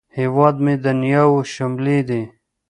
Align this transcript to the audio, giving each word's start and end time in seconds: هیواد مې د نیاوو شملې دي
هیواد 0.17 0.55
مې 0.63 0.73
د 0.83 0.85
نیاوو 1.01 1.39
شملې 1.53 1.99
دي 2.09 2.21